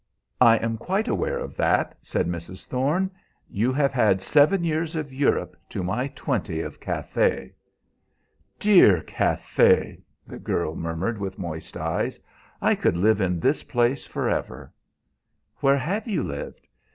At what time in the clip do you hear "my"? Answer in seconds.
5.83-6.07